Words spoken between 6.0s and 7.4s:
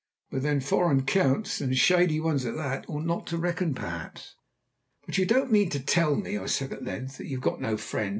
me," I said at length, "that